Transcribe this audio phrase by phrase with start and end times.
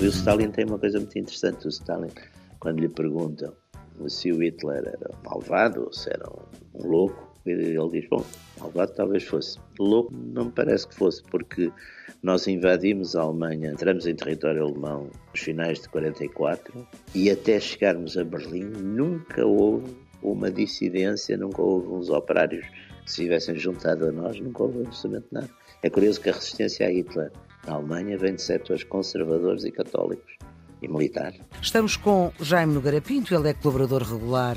[0.00, 1.66] O Stalin tem uma coisa muito interessante.
[1.66, 2.08] O Stalin,
[2.60, 3.52] quando lhe perguntam
[4.06, 8.24] se o Hitler era malvado ou se era um, louco, ele diz: Bom,
[8.60, 9.58] malvado talvez fosse.
[9.78, 11.72] Louco não me parece que fosse, porque
[12.22, 18.16] nós invadimos a Alemanha, entramos em território alemão nos finais de 44 e até chegarmos
[18.16, 22.66] a Berlim nunca houve uma dissidência, nunca houve uns operários
[23.04, 25.50] que se tivessem juntado a nós, nunca houve absolutamente nada.
[25.82, 27.30] É curioso que a resistência a Hitler
[27.66, 30.38] na Alemanha vem de setores conservadores e católicos
[30.80, 31.32] e militar.
[31.60, 34.56] Estamos com Jaime Nogueira Pinto, ele é colaborador regular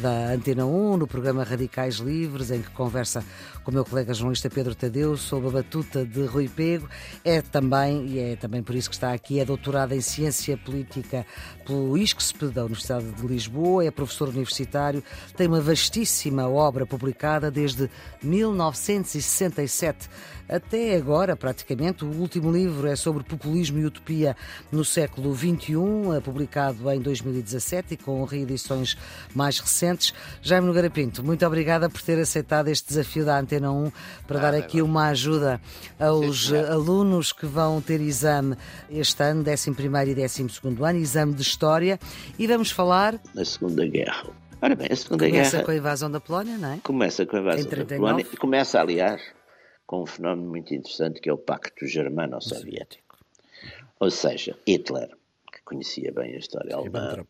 [0.00, 3.24] da Antena 1 no programa Radicais Livres, em que conversa
[3.64, 6.88] com o meu colega jornalista Pedro Tadeu sobre a batuta de Rui Pego.
[7.24, 11.24] É também, e é também por isso que está aqui, é doutorado em Ciência Política
[11.64, 15.02] pelo ISCSP da Universidade de Lisboa, é professor universitário,
[15.36, 17.88] tem uma vastíssima obra publicada desde
[18.22, 20.08] 1967
[20.48, 22.04] até agora, praticamente.
[22.04, 24.36] O último livro é sobre populismo e utopia
[24.70, 25.32] no século
[25.62, 28.96] XXI, publicado em 2017 e com reedições
[29.34, 30.12] mais recentes.
[30.42, 33.92] Jaime Nogueira Pinto, muito obrigada por ter aceitado este desafio da Antena 1
[34.26, 35.60] para ah, dar aqui uma ajuda
[35.98, 38.56] aos sim, alunos que vão ter exame
[38.90, 40.46] este ano, 11 e 12
[40.82, 41.98] ano, exame de História,
[42.38, 43.20] e vamos falar...
[43.34, 44.30] Da Segunda Guerra.
[44.60, 45.50] Ora bem, a Segunda Começa Guerra...
[45.50, 46.78] Começa com a invasão da Polónia, não é?
[46.82, 49.22] Começa com a invasão da Polónia e começa, aliás,
[49.86, 53.18] com um fenómeno muito interessante que é o Pacto Germano-Soviético.
[54.00, 55.10] Ou seja, Hitler,
[55.72, 57.26] conhecia bem a história alemã,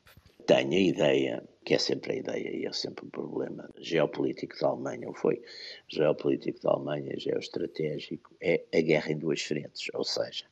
[0.47, 4.69] tem a ideia, que é sempre a ideia e é sempre um problema geopolítico da
[4.69, 5.41] Alemanha, ou foi
[5.89, 10.45] geopolítico da Alemanha, geoestratégico, é a guerra em duas frentes, ou seja,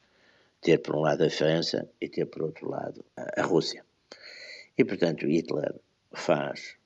[0.60, 3.84] ter por um lado a França e ter por outro lado a, a Rússia.
[4.78, 5.74] E, portanto, Hitler
[6.12, 6.76] faz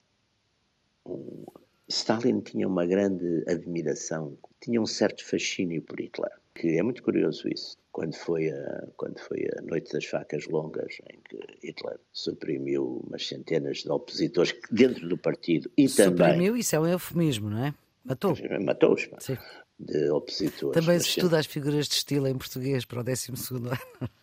[1.04, 1.44] um...
[1.86, 7.48] Stalin tinha uma grande admiração, tinha um certo fascínio por Hitler, que é muito curioso
[7.48, 7.76] isso.
[7.90, 13.26] Quando foi a, quando foi a Noite das Facas Longas, em que Hitler suprimiu umas
[13.26, 16.32] centenas de opositores dentro do partido e suprimiu, também...
[16.32, 17.74] Suprimiu, isso é um eufemismo, não é?
[18.04, 18.36] Matou.
[18.62, 19.08] Matou-os.
[19.78, 20.80] De opositores.
[20.80, 23.70] Também se estuda as figuras de estilo em português para o 12 ano.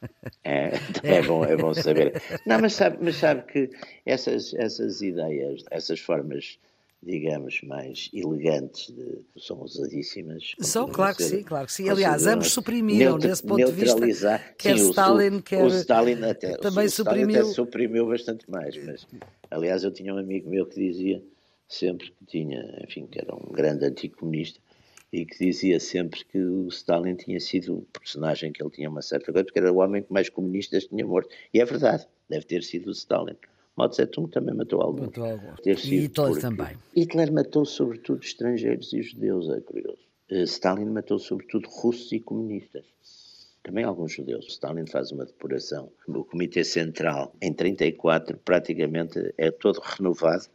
[0.43, 0.71] É,
[1.03, 2.19] é, bom, é bom saber.
[2.47, 3.69] Não, mas sabe, mas sabe que
[4.05, 6.57] essas, essas ideias, essas formas
[7.03, 10.53] digamos, mais elegantes, de, são usadíssimas.
[10.59, 11.89] São, claro que sim, claro que sim.
[11.89, 15.63] Aliás, ambos suprimiram, neutra, desse ponto de vista, quer sim, Stalin, o, quer...
[15.63, 17.29] O Stalin até, também o suprimiu...
[17.29, 19.07] Stalin até suprimiu bastante mais, mas,
[19.49, 21.23] aliás, eu tinha um amigo meu que dizia
[21.67, 24.59] sempre que tinha, enfim, que era um grande anticomunista,
[25.11, 29.01] e que dizia sempre que o Stalin tinha sido o personagem que ele tinha uma
[29.01, 31.29] certa coisa, porque era o homem que mais comunistas tinha morto.
[31.53, 33.35] E é verdade, deve ter sido o Stalin.
[33.75, 35.07] Mao Tse-tung também matou alguns.
[35.07, 35.59] Matou alguns.
[35.65, 36.77] E Hitler também.
[36.95, 39.99] Hitler matou sobretudo estrangeiros e judeus, é curioso.
[40.29, 42.85] Uh, Stalin matou sobretudo russos e comunistas.
[43.63, 44.47] Também alguns judeus.
[44.47, 45.91] Stalin faz uma depuração.
[46.07, 50.45] O Comitê Central, em 34, praticamente é todo renovado.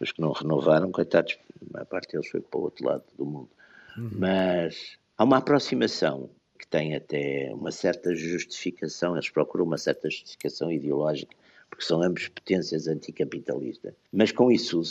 [0.00, 1.38] Os que não renovaram, coitados,
[1.74, 3.50] a parte deles foi para o outro lado do mundo.
[3.96, 4.10] Uhum.
[4.18, 10.70] Mas há uma aproximação que tem até uma certa justificação, eles procuram uma certa justificação
[10.70, 11.36] ideológica,
[11.72, 13.94] porque são ambos potências anticapitalistas.
[14.12, 14.82] Mas com isso,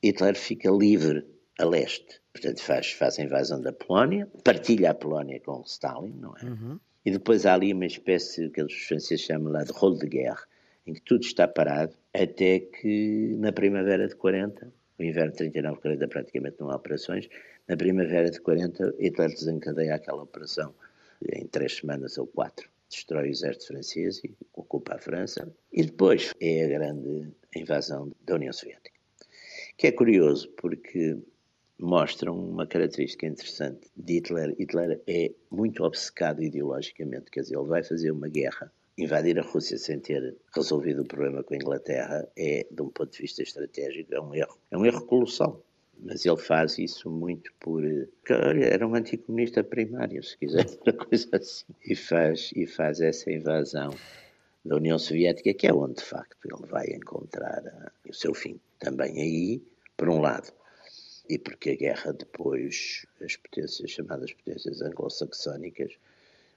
[0.00, 1.26] Hitler fica livre
[1.58, 2.20] a leste.
[2.32, 6.44] Portanto, faz, faz a invasão da Polónia, partilha a Polónia com Stalin, não é?
[6.44, 6.78] Uhum.
[7.04, 10.46] E depois há ali uma espécie que os franceses chamam lá de rolo de guerra,
[10.86, 15.80] em que tudo está parado, até que na primavera de 40, o inverno de 39
[15.80, 17.28] 40 praticamente não há operações,
[17.66, 20.72] na primavera de 40, Hitler desencadeia aquela operação
[21.34, 22.70] em três semanas ou quatro.
[22.90, 25.54] Destrói o exército francês e ocupa a França.
[25.72, 28.98] E depois é a grande invasão da União Soviética.
[29.76, 31.16] Que é curioso porque
[31.78, 34.54] mostra uma característica interessante de Hitler.
[34.58, 38.72] Hitler é muito obcecado ideologicamente, quer dizer, ele vai fazer uma guerra.
[38.96, 43.12] Invadir a Rússia sem ter resolvido o problema com a Inglaterra é, de um ponto
[43.12, 44.58] de vista estratégico, é um erro.
[44.72, 45.64] É um erro colossal
[46.00, 47.82] mas ele faz isso muito por.
[48.30, 51.66] Olha, era um anticomunista primário, se quiser, uma coisa assim.
[51.84, 53.94] E faz, e faz essa invasão
[54.64, 58.60] da União Soviética, que é onde, de facto, ele vai encontrar uh, o seu fim.
[58.78, 59.62] Também aí,
[59.96, 60.52] por um lado,
[61.28, 65.92] e porque a guerra depois, as potências chamadas potências anglo-saxónicas,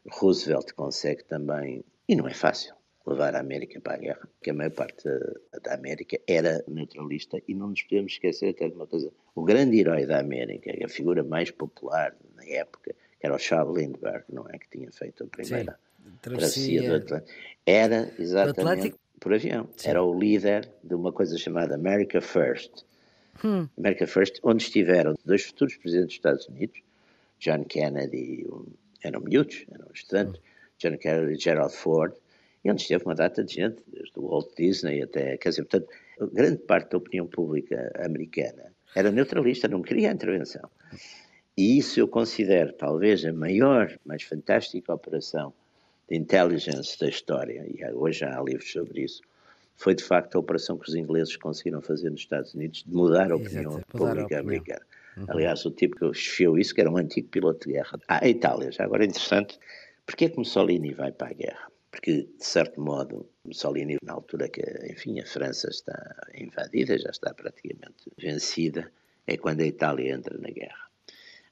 [0.10, 2.76] Roosevelt consegue também, e não é fácil,
[3.06, 7.42] levar a América para a guerra, que a maior parte da, da, América era neutralista
[7.48, 9.12] e não nos podemos esquecer até de uma coisa.
[9.34, 13.76] O grande herói da América, a figura mais popular na época, que era o Charles
[13.76, 14.58] Lindbergh, não é?
[14.58, 17.32] Que tinha feito a primeira Sim, travessia do Atlântico.
[17.66, 19.70] Era exatamente por avião.
[19.78, 19.90] Sim.
[19.90, 22.84] Era o líder de uma coisa chamada America First,
[23.44, 23.68] hum.
[23.78, 26.82] America First, onde estiveram dois futuros presidentes dos Estados Unidos,
[27.40, 28.66] John Kennedy, um,
[29.04, 30.44] eram miúdos, eram estudantes, hum.
[30.78, 32.14] John Kennedy e Gerald Ford,
[32.64, 35.90] e onde esteve uma data de gente, desde o Walt Disney até, quer dizer, portanto,
[36.32, 40.70] grande parte da opinião pública americana era neutralista, não queria a intervenção.
[41.58, 45.54] E isso eu considero talvez a maior, mais fantástica operação
[46.10, 49.22] de intelligence da história, e hoje há livros sobre isso,
[49.76, 53.32] foi de facto a operação que os ingleses conseguiram fazer nos Estados Unidos de mudar
[53.32, 54.82] a opinião Exato, pública a americana.
[55.18, 55.26] Uhum.
[55.30, 58.00] Aliás, o tipo que esfiou isso, que era um antigo piloto de guerra.
[58.08, 59.58] Ah, a Itália, já agora é interessante,
[60.06, 61.72] porque é que Mussolini vai para a guerra?
[61.92, 67.34] Porque, de certo modo, Mussolini, na altura que, enfim, a França está invadida, já está
[67.34, 68.90] praticamente vencida,
[69.28, 70.90] é quando a Itália entra na guerra.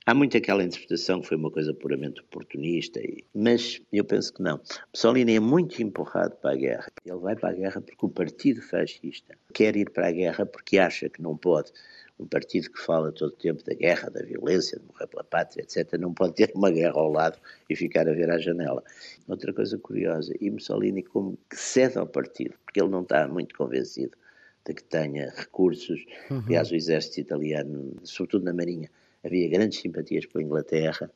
[0.05, 2.99] Há muito aquela interpretação que foi uma coisa puramente oportunista,
[3.35, 4.59] mas eu penso que não.
[4.91, 6.87] Mussolini é muito empurrado para a guerra.
[7.05, 10.79] Ele vai para a guerra porque o partido fascista quer ir para a guerra porque
[10.79, 11.71] acha que não pode.
[12.19, 15.61] Um partido que fala todo o tempo da guerra, da violência, de morrer pela pátria,
[15.61, 17.39] etc., não pode ter uma guerra ao lado
[17.69, 18.83] e ficar a ver à janela.
[19.27, 23.55] Outra coisa curiosa, e Mussolini como que cede ao partido, porque ele não está muito
[23.55, 24.17] convencido
[24.65, 26.05] de que tenha recursos.
[26.29, 26.43] Uhum.
[26.45, 28.89] Aliás, o exército italiano, sobretudo na Marinha,
[29.23, 31.09] havia grandes simpatias pela Inglaterra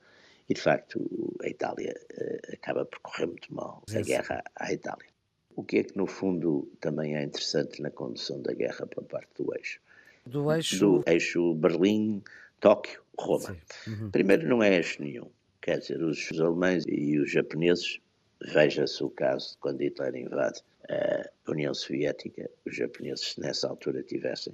[0.50, 1.00] e, de facto,
[1.42, 5.08] a Itália uh, acaba por correr muito mal a guerra à Itália.
[5.56, 9.30] O que é que, no fundo, também é interessante na condução da guerra pela parte
[9.36, 9.80] do eixo?
[10.26, 10.80] Do eixo?
[10.80, 12.24] Do eixo Berlim,
[12.60, 13.58] Tóquio, Roma.
[13.88, 14.10] Uhum.
[14.12, 15.30] Primeiro, não é eixo nenhum.
[15.62, 18.00] Quer dizer, os, os alemães e os japoneses,
[18.42, 24.54] veja-se o caso de quando Hitler invade a União Soviética, os japoneses, nessa altura, tivessem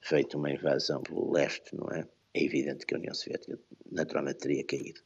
[0.00, 2.06] feito uma invasão pelo leste, não é?
[2.34, 3.58] É evidente que a União Soviética
[3.90, 5.00] naturalmente teria caído.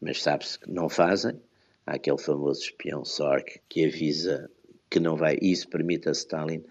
[0.00, 1.40] Mas sabe-se que não fazem.
[1.86, 4.50] Há aquele famoso espião Sork que avisa
[4.88, 5.36] que não vai.
[5.42, 6.64] Isso permite a Stalin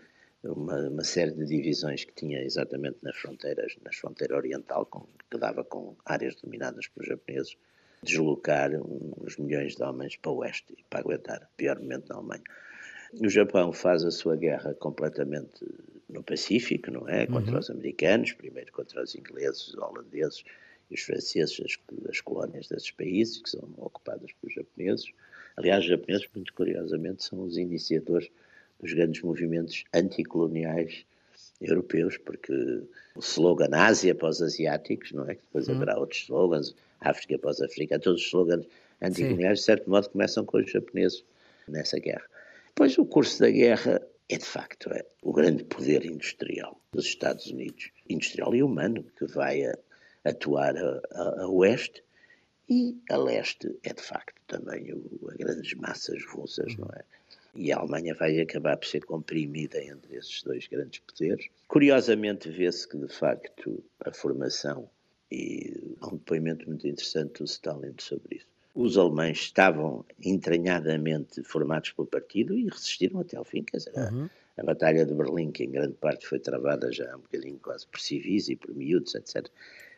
[0.44, 5.38] uma, uma, série de divisões que tinha exatamente nas fronteiras, na fronteira oriental, com, que
[5.38, 7.58] dava com áreas dominadas pelos japoneses,
[8.02, 12.44] deslocar uns milhões de homens para o oeste para aguentar pior momento na Alemanha.
[13.22, 15.66] O Japão faz a sua guerra completamente
[16.08, 17.26] no Pacífico, não é?
[17.28, 17.60] Contra uhum.
[17.60, 20.44] os americanos, primeiro contra os ingleses, os holandeses
[20.90, 21.78] e os franceses, as,
[22.10, 25.12] as colónias desses países que são ocupadas pelos japoneses.
[25.58, 28.30] Aliás, os japoneses, muito curiosamente, são os iniciadores
[28.80, 31.06] dos grandes movimentos anticoloniais
[31.62, 32.54] europeus, porque
[33.16, 35.36] o slogan Ásia para os asiáticos, não é?
[35.36, 35.76] Que depois uhum.
[35.76, 38.66] haverá outros slogans, África para os africanos, todos os slogans
[39.02, 39.62] anticoloniais, Sim.
[39.62, 41.24] de certo modo, começam com os japoneses
[41.68, 42.26] nessa guerra.
[42.76, 47.48] Pois o curso da guerra é de facto é, o grande poder industrial dos Estados
[47.48, 49.78] Unidos, industrial e humano, que vai a,
[50.24, 52.04] atuar a, a, a, oeste
[52.70, 57.04] e a leste é de facto também o, a grandes massas russas, não é?
[57.56, 61.48] E a Alemanha vai acabar por ser comprimida entre esses dois grandes poderes.
[61.68, 64.90] Curiosamente, vê-se que, de facto, a formação,
[65.32, 71.92] e há um depoimento muito interessante do Stalin sobre isso, os alemães estavam entranhadamente formados
[71.92, 73.64] pelo partido e resistiram até ao fim.
[73.64, 74.30] Quer dizer, uhum.
[74.58, 77.88] a, a, Batalha de Berlim, que em grande parte foi travada já um bocadinho quase
[77.88, 79.48] por civis e por miúdos, etc.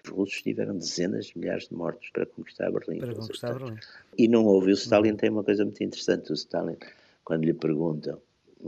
[0.04, 3.00] Os russos tiveram dezenas de milhares de mortos para conquistar Berlim.
[3.00, 3.77] Para conquistar Berlim.
[4.18, 4.71] E não houve.
[4.71, 5.18] O Stalin uhum.
[5.18, 6.31] tem uma coisa muito interessante.
[6.31, 6.77] O Stalin,
[7.23, 8.21] quando lhe perguntam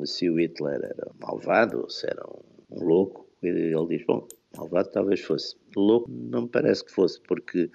[0.05, 4.27] se o Hitler era malvado ou se era um, louco, ele diz: Bom,
[4.57, 5.55] malvado talvez fosse.
[5.75, 7.69] Louco não me parece que fosse, porque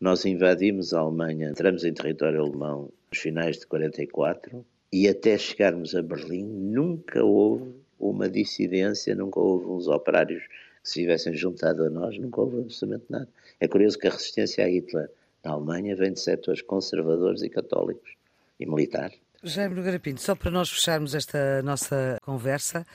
[0.00, 5.94] nós invadimos a Alemanha, entramos em território alemão nos finais de 44 e até chegarmos
[5.94, 11.90] a Berlim nunca houve uma dissidência, nunca houve uns operários que se tivessem juntado a
[11.90, 13.28] nós, nunca houve absolutamente nada.
[13.58, 15.10] É curioso que a resistência a Hitler
[15.42, 18.14] na Alemanha vem de setores conservadores e católicos
[18.60, 19.23] e militares.
[19.46, 22.86] Jaime Nogueira Pinto, só para nós fecharmos esta nossa conversa,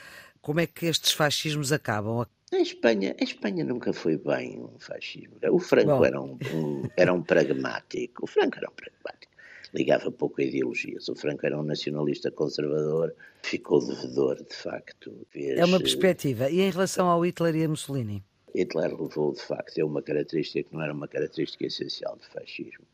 [0.42, 2.26] como é que estes fascismos acabam?
[2.52, 5.36] Em Espanha, em Espanha nunca foi bem um fascismo.
[5.52, 8.24] O Franco era um, um, era um pragmático.
[8.24, 9.32] O Franco era um pragmático.
[9.72, 11.08] Ligava pouco a ideologias.
[11.08, 13.14] O Franco era um nacionalista conservador,
[13.44, 15.28] ficou devedor, de facto.
[15.30, 15.60] Fez...
[15.60, 16.50] É uma perspectiva.
[16.50, 18.24] E em relação ao Hitler e a Mussolini?
[18.56, 22.86] Hitler levou, de facto, é uma característica que não era uma característica essencial do fascismo,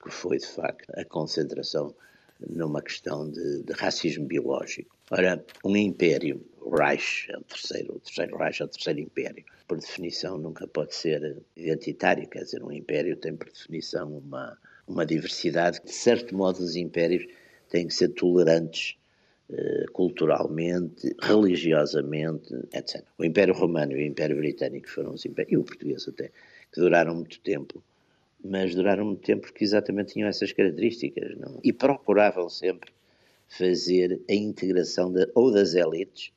[0.00, 1.92] que foi, de facto, a concentração
[2.48, 4.96] numa questão de, de racismo biológico.
[5.10, 9.44] Ora, um império Reich, é o terceiro, o terceiro Reich é o terceiro império.
[9.66, 14.56] Por definição, nunca pode ser identitário, quer dizer, um império tem por definição uma,
[14.86, 15.80] uma diversidade.
[15.84, 17.26] De certo modo, os impérios
[17.68, 18.96] têm que ser tolerantes
[19.50, 23.04] eh, culturalmente, religiosamente, etc.
[23.18, 26.30] O Império Romano e o Império Britânico foram os impérios, e o português até,
[26.72, 27.82] que duraram muito tempo,
[28.44, 31.60] mas duraram muito tempo porque exatamente tinham essas características, não?
[31.62, 32.92] E procuravam sempre
[33.48, 36.32] fazer a integração de, ou das elites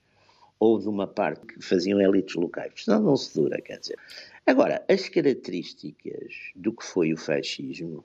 [0.60, 3.98] ou de uma parte que faziam elites locais, senão não se dura, quer dizer.
[4.46, 8.04] Agora, as características do que foi o fascismo,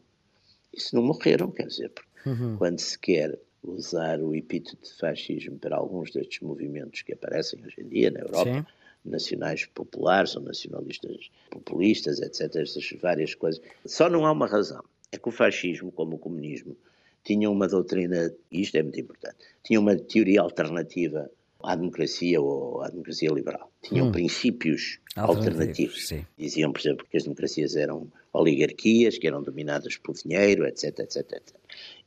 [0.72, 1.92] isso não morreram, quer dizer,
[2.26, 2.56] uhum.
[2.56, 7.80] quando se quer usar o epíteto de fascismo para alguns destes movimentos que aparecem hoje
[7.80, 8.66] em dia na Europa, Sim.
[9.04, 14.82] Nacionais populares ou nacionalistas populistas, etc., essas várias coisas, só não há uma razão.
[15.12, 16.76] É que o fascismo, como o comunismo,
[17.24, 21.30] tinha uma doutrina, e isto é muito importante, tinha uma teoria alternativa
[21.62, 23.70] à democracia ou à democracia liberal.
[23.82, 24.12] Tinham hum.
[24.12, 26.06] princípios alternativos.
[26.06, 26.24] Sim.
[26.38, 31.16] Diziam, por exemplo, que as democracias eram oligarquias, que eram dominadas pelo dinheiro, etc, etc,
[31.32, 31.54] etc.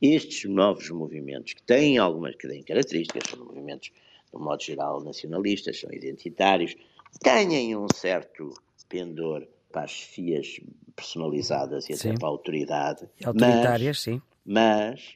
[0.00, 3.92] Estes novos movimentos, que têm algumas que têm características, são movimentos,
[4.34, 6.74] de um modo geral, nacionalistas, são identitários,
[7.20, 8.52] têm um certo
[8.88, 10.60] pendor para as chefias
[10.94, 12.10] personalizadas e sim.
[12.10, 13.08] até para a autoridade.
[13.24, 14.22] Autoritárias, mas, sim.
[14.44, 15.14] Mas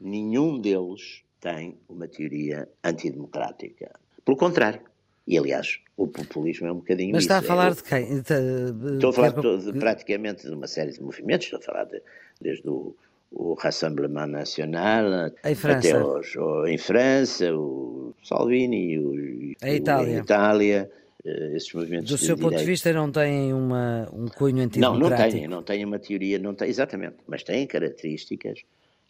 [0.00, 3.92] nenhum deles tem uma teoria antidemocrática.
[4.24, 4.80] Pelo contrário.
[5.26, 7.46] E, aliás, o populismo é um bocadinho Mas está isso.
[7.46, 8.18] a falar é, de quem?
[8.18, 12.02] Estou a falar de, de, praticamente de uma série de movimentos, estou a falar de,
[12.38, 12.94] desde o,
[13.34, 20.20] o Rassemblement National até os, o, em França, o Salvini, o, a Itália.
[20.20, 20.90] O, Itália
[21.24, 25.00] eh, esses movimentos Do seu ponto de vista não têm uma, um cunho antidemocrático?
[25.00, 28.62] Não, não têm, não têm uma teoria, não têm, exatamente, mas têm características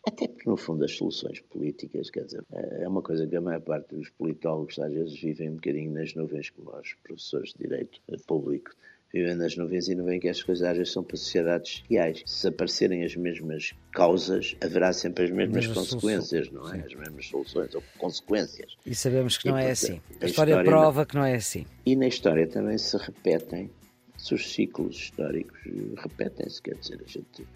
[0.06, 3.60] até porque, no fundo, as soluções políticas, quer dizer, é uma coisa que a maior
[3.62, 8.00] parte dos politólogos às vezes vivem um bocadinho nas nuvens, como os professores de Direito
[8.26, 8.70] Público
[9.14, 12.24] vivem nas nuvens e não veem que as coisas às vezes são para sociedades reais.
[12.26, 16.78] Se aparecerem as mesmas causas, haverá sempre as mesmas consequências, não é?
[16.78, 16.82] Sim.
[16.84, 18.76] As mesmas soluções ou consequências.
[18.84, 20.00] E sabemos que e, não é assim.
[20.20, 21.06] A, a história, história prova não...
[21.06, 21.64] que não é assim.
[21.86, 23.70] E na história também se repetem,
[24.18, 25.60] se os ciclos históricos
[25.96, 27.46] repetem-se, quer dizer, a gente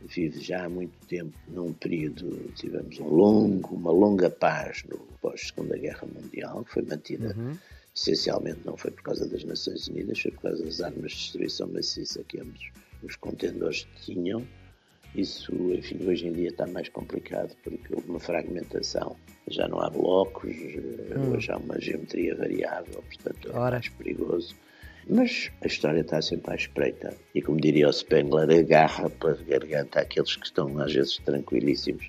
[0.00, 5.76] vive já há muito tempo num período, tivemos um longo, uma longa paz no pós-Segunda
[5.76, 7.54] Guerra Mundial, que foi mantida uhum.
[7.94, 11.68] Essencialmente não foi por causa das Nações Unidas, foi por causa das armas de destruição
[11.68, 12.70] maciça que ambos
[13.02, 14.46] os contendores tinham.
[15.14, 19.16] Isso, enfim, hoje em dia está mais complicado porque houve uma fragmentação.
[19.48, 21.32] Já não há blocos, hum.
[21.34, 23.72] hoje há uma geometria variável, portanto é Ora.
[23.72, 24.56] mais perigoso.
[25.06, 27.14] Mas a história está sempre à espreita.
[27.34, 32.08] E como diria o Spengler, agarra pela garganta aqueles que estão às vezes tranquilíssimos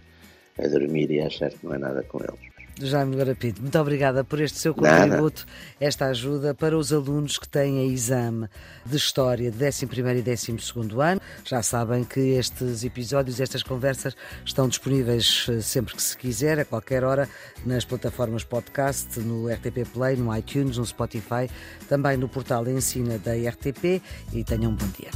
[0.58, 2.53] a dormir e a achar que não é nada com eles.
[2.82, 5.78] Jaime Nogueira Pinto, muito obrigada por este seu contributo, Nada.
[5.80, 8.48] esta ajuda para os alunos que têm a exame
[8.86, 10.52] de História de 11 e 12
[11.00, 11.22] ano.
[11.46, 16.66] Já sabem que estes episódios, estas conversas estão disponíveis eh, sempre que se quiser, a
[16.66, 17.30] qualquer hora,
[17.66, 21.50] nas plataformas podcast, no RTP Play, no iTunes, no Spotify,
[21.88, 24.02] também no portal Ensina da RTP
[24.34, 25.12] e tenham um bom dia.